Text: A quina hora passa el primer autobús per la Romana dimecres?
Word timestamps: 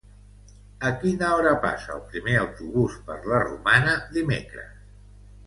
A 0.89 0.89
quina 1.03 1.29
hora 1.33 1.51
passa 1.65 1.93
el 1.97 2.01
primer 2.13 2.33
autobús 2.45 2.97
per 3.11 3.19
la 3.33 3.43
Romana 3.45 3.95
dimecres? 4.19 4.75